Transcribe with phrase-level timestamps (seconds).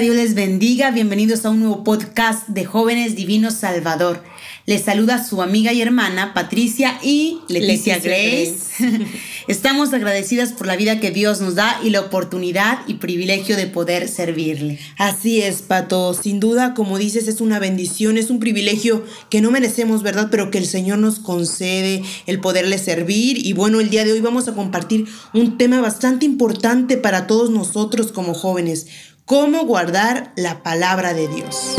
[0.00, 4.20] Dios les bendiga, bienvenidos a un nuevo podcast de Jóvenes Divinos Salvador.
[4.66, 8.56] Les saluda su amiga y hermana Patricia y Leticia, Grace.
[9.48, 13.68] Estamos agradecidas por la vida que Dios nos da y la oportunidad y privilegio de
[13.68, 14.80] poder servirle.
[14.98, 16.12] Así es, Pato.
[16.12, 20.28] Sin duda, como dices, es una bendición, es un privilegio que no merecemos, ¿verdad?
[20.30, 23.46] Pero que el Señor nos concede el poderle servir.
[23.46, 27.50] Y bueno, el día de hoy vamos a compartir un tema bastante importante para todos
[27.50, 28.86] nosotros como jóvenes
[29.26, 31.76] cómo guardar la palabra de Dios.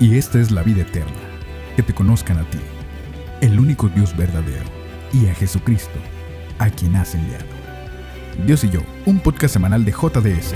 [0.00, 1.10] Y esta es la vida eterna,
[1.76, 2.58] que te conozcan a ti,
[3.40, 4.64] el único Dios verdadero,
[5.12, 5.98] y a Jesucristo,
[6.58, 7.46] a quien has enviado.
[8.46, 10.54] Dios y yo, un podcast semanal de JDS.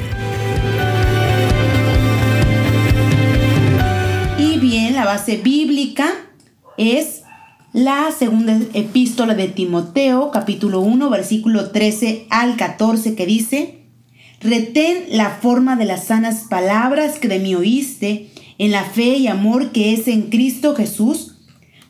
[4.38, 6.12] Y bien, la base bíblica
[6.76, 7.21] es
[7.72, 13.78] la segunda epístola de Timoteo, capítulo 1, versículo 13 al 14, que dice,
[14.40, 19.26] Retén la forma de las sanas palabras que de mí oíste, en la fe y
[19.26, 21.36] amor que es en Cristo Jesús.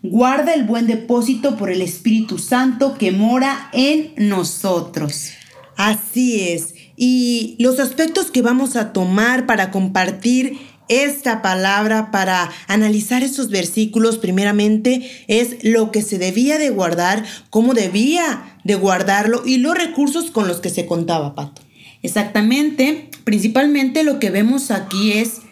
[0.03, 5.31] Guarda el buen depósito por el Espíritu Santo que mora en nosotros.
[5.77, 6.75] Así es.
[6.97, 14.19] Y los aspectos que vamos a tomar para compartir esta palabra para analizar estos versículos
[14.19, 20.31] primeramente es lo que se debía de guardar, cómo debía de guardarlo y los recursos
[20.31, 21.63] con los que se contaba, Pato.
[22.03, 25.43] Exactamente, principalmente lo que vemos aquí es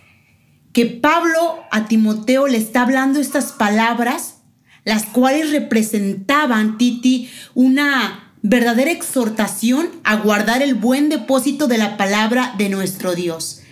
[0.72, 4.36] que Pablo a Timoteo le está hablando estas palabras,
[4.84, 12.54] las cuales representaban, Titi, una verdadera exhortación a guardar el buen depósito de la palabra
[12.56, 13.62] de nuestro Dios.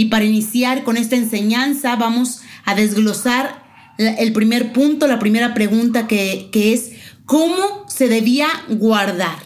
[0.00, 3.62] Y para iniciar con esta enseñanza vamos a desglosar
[3.98, 6.92] el primer punto, la primera pregunta que, que es,
[7.26, 9.36] ¿cómo se debía guardar?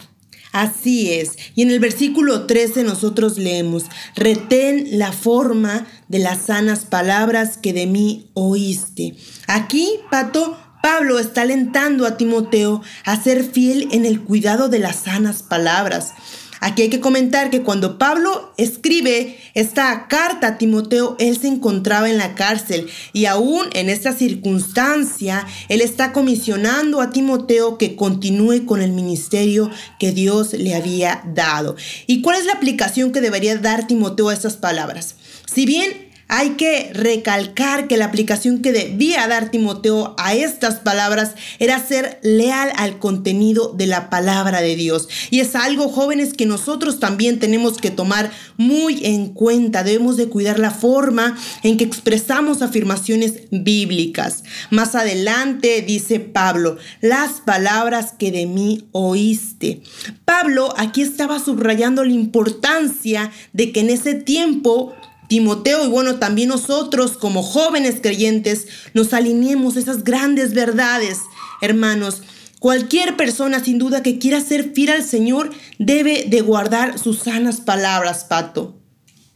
[0.53, 1.35] Así es.
[1.55, 3.83] Y en el versículo 13 nosotros leemos,
[4.15, 9.17] retén la forma de las sanas palabras que de mí oíste.
[9.47, 14.97] Aquí, Pato, Pablo está alentando a Timoteo a ser fiel en el cuidado de las
[14.97, 16.13] sanas palabras.
[16.59, 22.09] Aquí hay que comentar que cuando Pablo escribe esta carta a Timoteo, él se encontraba
[22.09, 28.65] en la cárcel y aún en esta circunstancia, él está comisionando a Timoteo que continúe
[28.65, 31.75] con el ministerio que Dios le había dado.
[32.07, 35.15] ¿Y cuál es la aplicación que debería dar Timoteo a estas palabras?
[35.45, 41.35] Si bien hay que recalcar que la aplicación que debía dar Timoteo a estas palabras
[41.59, 45.07] era ser leal al contenido de la palabra de Dios.
[45.29, 49.83] Y es algo, jóvenes, que nosotros también tenemos que tomar muy en cuenta.
[49.83, 54.43] Debemos de cuidar la forma en que expresamos afirmaciones bíblicas.
[54.71, 59.81] Más adelante dice Pablo, las palabras que de mí oíste.
[60.25, 64.93] Pablo aquí estaba subrayando la importancia de que en ese tiempo
[65.35, 71.19] Timoteo y bueno, también nosotros como jóvenes creyentes nos alineemos esas grandes verdades,
[71.59, 72.23] hermanos.
[72.59, 77.59] Cualquier persona sin duda que quiera ser fiel al Señor debe de guardar sus sanas
[77.59, 78.79] palabras, Pato.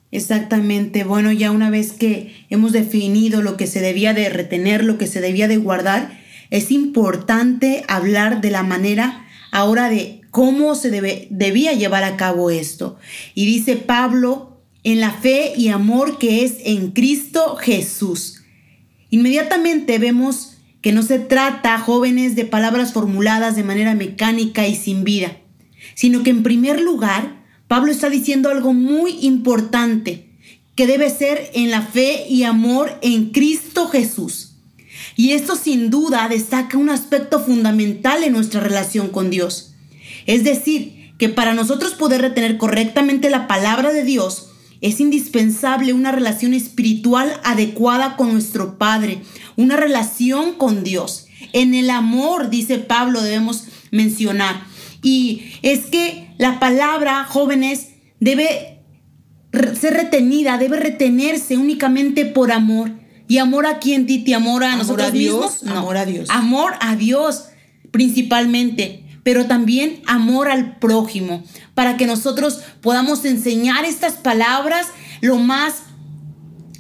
[0.10, 1.04] Exactamente.
[1.04, 5.06] Bueno, ya una vez que hemos definido lo que se debía de retener, lo que
[5.06, 6.18] se debía de guardar,
[6.50, 12.52] es importante hablar de la manera ahora de cómo se debe, debía llevar a cabo
[12.52, 12.98] esto.
[13.36, 14.49] Y dice Pablo
[14.84, 18.44] en la fe y amor que es en Cristo Jesús.
[19.10, 25.04] Inmediatamente vemos que no se trata, jóvenes, de palabras formuladas de manera mecánica y sin
[25.04, 25.38] vida,
[25.96, 30.30] sino que en primer lugar, Pablo está diciendo algo muy importante,
[30.76, 34.54] que debe ser en la fe y amor en Cristo Jesús.
[35.18, 39.74] Y esto sin duda destaca un aspecto fundamental en nuestra relación con Dios.
[40.26, 44.49] Es decir, que para nosotros poder retener correctamente la palabra de Dios,
[44.82, 49.22] es indispensable una relación espiritual adecuada con nuestro Padre,
[49.58, 51.28] una relación con Dios.
[51.54, 54.64] En el amor, dice Pablo, debemos mencionar.
[55.02, 57.90] Y es que la palabra, jóvenes,
[58.20, 58.80] debe
[59.80, 62.92] ser retenida, debe retenerse únicamente por amor.
[63.28, 64.34] ¿Y amor a quién, Titi?
[64.34, 65.64] ¿Amor a nosotros a Dios?
[65.68, 66.30] Amor a Dios.
[66.30, 67.50] Amor a Dios,
[67.92, 71.44] principalmente pero también amor al prójimo,
[71.76, 74.88] para que nosotros podamos enseñar estas palabras
[75.22, 75.84] lo más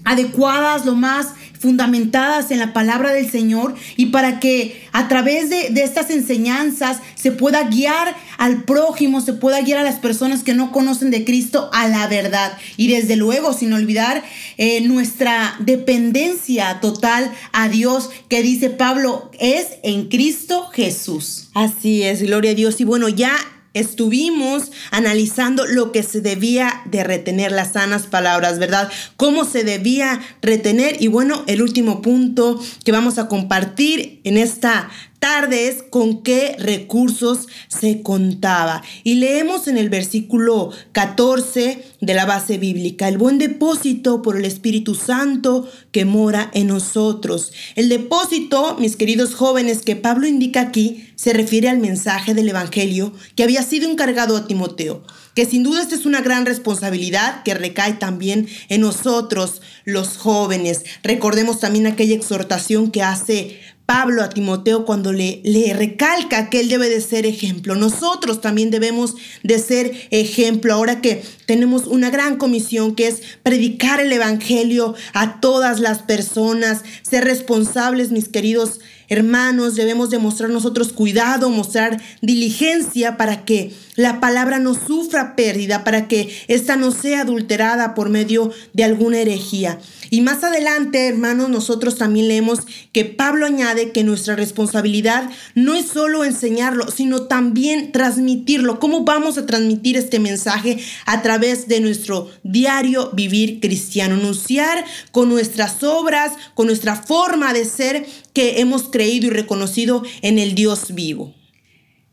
[0.03, 1.27] adecuadas, lo más
[1.59, 7.31] fundamentadas en la palabra del Señor y para que a través de, estas enseñanzas se
[7.31, 11.69] pueda guiar al prójimo, se pueda guiar a las personas que no conocen de Cristo
[11.73, 12.57] a la verdad.
[12.77, 14.23] Y desde luego, sin olvidar
[14.57, 21.49] eh, nuestra dependencia total a Dios, que dice Pablo, es en Cristo Jesús.
[21.53, 22.79] Así es, gloria a Dios.
[22.79, 23.35] Y bueno, ya
[23.73, 28.89] estuvimos analizando lo que se debía de retener, las sanas palabras, ¿verdad?
[29.17, 31.01] Cómo se debía retener.
[31.01, 34.89] Y bueno, el último punto que vamos a compartir en esta
[35.19, 38.81] tarde es con qué recursos se contaba.
[39.03, 44.45] Y leemos en el versículo 14 de la base bíblica, el buen depósito por el
[44.45, 47.51] Espíritu Santo que mora en nosotros.
[47.75, 53.13] El depósito, mis queridos jóvenes, que Pablo indica aquí, se refiere al mensaje del Evangelio
[53.35, 55.03] que había sido encargado a Timoteo,
[55.35, 60.83] que sin duda esta es una gran responsabilidad que recae también en nosotros, los jóvenes.
[61.03, 66.69] Recordemos también aquella exhortación que hace Pablo a Timoteo cuando le, le recalca que él
[66.69, 67.73] debe de ser ejemplo.
[67.73, 73.99] Nosotros también debemos de ser ejemplo ahora que tenemos una gran comisión que es predicar
[73.99, 81.49] el Evangelio a todas las personas, ser responsables, mis queridos hermanos, debemos demostrar nosotros cuidado,
[81.49, 87.93] mostrar diligencia para que la palabra no sufra pérdida, para que ésta no sea adulterada
[87.95, 89.79] por medio de alguna herejía.
[90.09, 92.59] Y más adelante, hermanos, nosotros también leemos
[92.93, 98.79] que Pablo añade que nuestra responsabilidad no es solo enseñarlo, sino también transmitirlo.
[98.79, 104.15] ¿Cómo vamos a transmitir este mensaje a través de nuestro diario vivir cristiano?
[104.15, 108.05] Anunciar con nuestras obras, con nuestra forma de ser
[108.39, 111.33] hemos creído y reconocido en el Dios vivo.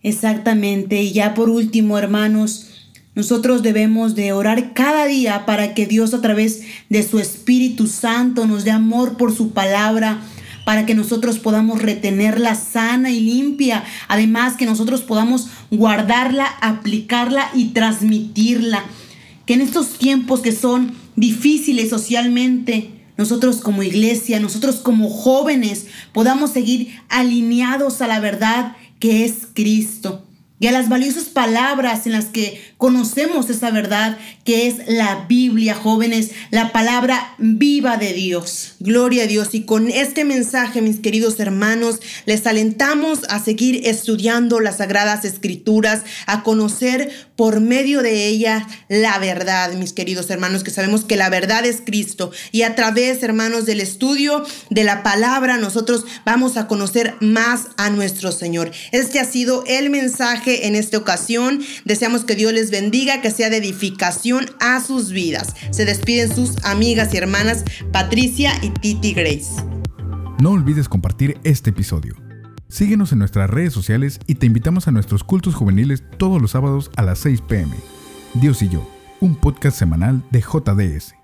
[0.03, 1.03] Exactamente.
[1.03, 2.67] Y ya por último, hermanos,
[3.17, 8.47] nosotros debemos de orar cada día para que Dios a través de su Espíritu Santo
[8.47, 10.21] nos dé amor por su palabra,
[10.67, 13.85] para que nosotros podamos retenerla sana y limpia.
[14.09, 18.85] Además, que nosotros podamos guardarla, aplicarla y transmitirla.
[19.47, 26.53] Que en estos tiempos que son difíciles socialmente, nosotros como iglesia, nosotros como jóvenes, podamos
[26.53, 30.23] seguir alineados a la verdad que es Cristo.
[30.59, 35.75] Y a las valiosas palabras en las que conocemos esa verdad que es la Biblia,
[35.75, 38.75] jóvenes, la palabra viva de Dios.
[38.81, 39.49] Gloria a Dios.
[39.53, 46.03] Y con este mensaje, mis queridos hermanos, les alentamos a seguir estudiando las sagradas escrituras,
[46.27, 51.29] a conocer por medio de ella la verdad, mis queridos hermanos, que sabemos que la
[51.29, 52.31] verdad es Cristo.
[52.53, 57.91] Y a través, hermanos, del estudio de la palabra, nosotros vamos a conocer más a
[57.91, 58.71] nuestro Señor.
[58.93, 61.63] Este ha sido el mensaje en esta ocasión.
[61.85, 65.55] Deseamos que Dios bendiga, que sea de edificación a sus vidas.
[65.71, 69.63] Se despiden sus amigas y hermanas Patricia y Titi Grace.
[70.41, 72.15] No olvides compartir este episodio.
[72.69, 76.91] Síguenos en nuestras redes sociales y te invitamos a nuestros cultos juveniles todos los sábados
[76.97, 77.75] a las 6 pm.
[78.35, 78.87] Dios y yo,
[79.21, 81.16] un podcast semanal de JDS.